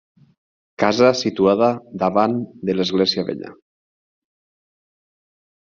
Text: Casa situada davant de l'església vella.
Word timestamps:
Casa 0.83 1.09
situada 1.19 1.69
davant 2.05 2.33
de 2.71 2.77
l'església 2.79 3.27
vella. 3.31 3.55